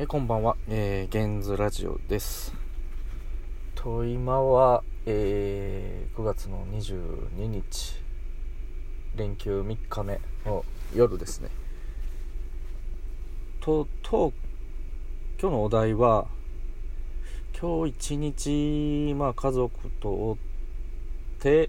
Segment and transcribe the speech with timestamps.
[0.00, 2.54] えー、こんばんは、えー、ゲンズラジオです。
[3.74, 8.02] と、今は、えー、9月の22日、
[9.14, 11.50] 連休3日目の夜ですね。
[13.60, 14.32] と、と、
[15.38, 16.28] 今日のお題は、
[17.60, 20.36] 今日一日、まあ、家族とおっ
[21.40, 21.68] て、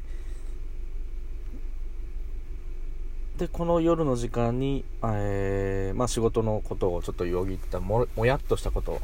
[3.38, 5.71] でこの夜の時間に、えー、
[6.02, 9.00] まあ、仕事のことをちょっとよぎったもやっとしたこと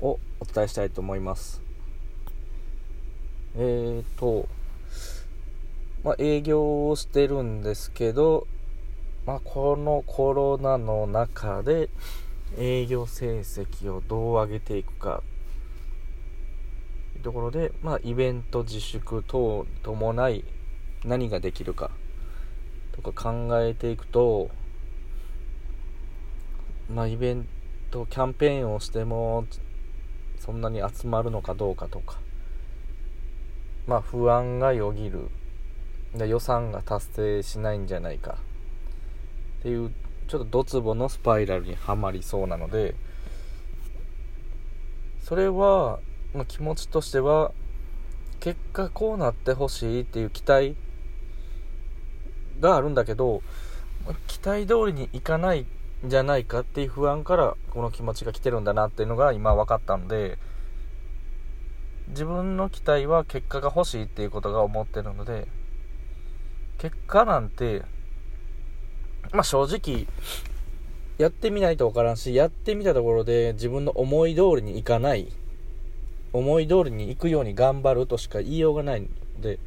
[0.00, 1.60] をお伝えしたいと思います。
[3.58, 4.48] えーと、
[6.02, 8.46] まあ、営業をしてるんですけど、
[9.26, 11.90] まあ、このコロナの中で
[12.56, 15.22] 営業成績をどう上げていくか。
[17.12, 20.42] というところで、まあ、イベント自粛等伴い
[21.04, 21.90] 何ができるか
[22.92, 24.50] とか考えていくと
[26.90, 27.48] まあイベン
[27.90, 29.46] トキャンペーンをしても
[30.38, 32.18] そんなに集まるのかどうかとか。
[33.86, 35.28] まあ不安がよぎる。
[36.14, 38.38] で予算が達成しないんじゃないか。
[39.60, 39.92] っていう
[40.28, 42.94] ちょっとドツボのスパイラルにはまりそうなので。
[45.26, 45.98] それは、
[46.34, 47.50] まあ、気持ちとしては
[48.38, 50.76] 結果こうなってほしいっていう期待
[52.60, 53.42] があるんだけど
[54.28, 55.66] 期待通りにいかない
[56.08, 60.38] じゃないかっていう不安からこの気持ちが来てるんだなっていうのが今分かったので
[62.08, 65.48] 自分の期待は結果が欲しいっていうことが思ってるので
[66.78, 67.82] 結果なんて
[69.32, 70.06] まあ正直
[71.18, 75.32] やってみないと分からんしやってみたところで自分の思い通りにいかない
[76.32, 79.08] 思い通りに行くように頑張るとしか言いようがないの
[79.40, 79.58] で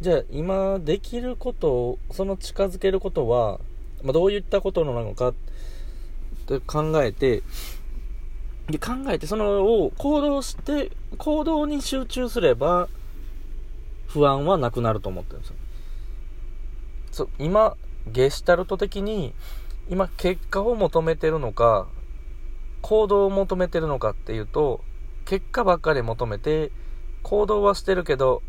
[0.00, 3.60] じゃあ今できることをその近づけることは、
[4.02, 5.34] まあ、どういったことなのかっ
[6.46, 7.42] て考えて
[8.68, 12.88] で考えてそのを行動して行動に集中すれば
[14.06, 15.56] 不安はなくなると思ってるんですよ。
[17.12, 17.76] そ今
[18.06, 19.34] ゲシュタルト的に
[19.88, 21.88] 今結果を求めてるのか
[22.82, 24.80] 行動を求めてるのかっていうと
[25.24, 26.70] 結果ばっかり求めて
[27.22, 28.42] 行動はしてるけど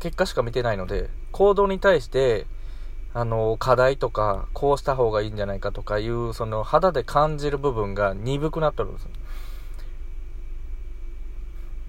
[0.00, 2.46] 結果しか見てないので、行動に対して、
[3.12, 9.08] あの、課題とか、こうした方がいいんじゃないかとかいう、その肌で感じる部分が鈍くなってるんです。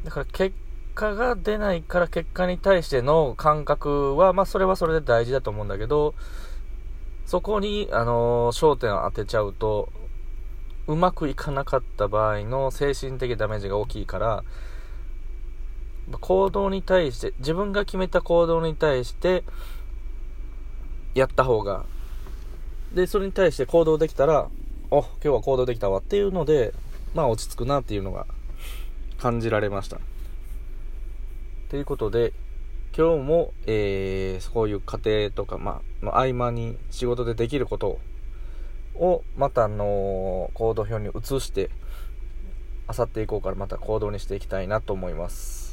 [0.03, 0.55] だから結
[0.95, 6.15] 果が出ないから結果に対しての感覚は、まあそれはそれで大事だと思うんだけど、
[7.25, 9.89] そこに、あの焦点を当てちゃうと、
[10.87, 14.43] うまくいかなかった場合の精神的ダメージが大きいから、
[16.19, 19.43] 行動に対して、自分が決めた行動に対して、
[21.13, 21.85] やった方が、
[22.93, 24.49] で、それに対して行動できたら、
[24.89, 26.73] お、今日は行動できたわっていうので、
[27.13, 28.25] まあ落ち着くなっていうのが
[29.17, 29.99] 感じられました。
[31.69, 32.33] ということで、
[32.97, 37.99] 今日も、えー、そういう家庭とか、まあ、の合間に仕事でできること
[38.95, 41.69] を、また、あの、行動表に移して、
[42.87, 45.70] あさって以降からまた行動にしていきたいなと思います。